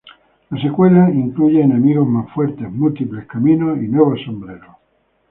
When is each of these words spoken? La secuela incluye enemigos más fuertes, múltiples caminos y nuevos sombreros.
La 0.49 0.59
secuela 0.59 1.11
incluye 1.11 1.61
enemigos 1.61 2.07
más 2.07 2.27
fuertes, 2.31 2.71
múltiples 2.71 3.27
caminos 3.27 3.77
y 3.83 3.87
nuevos 3.87 4.19
sombreros. 4.25 4.75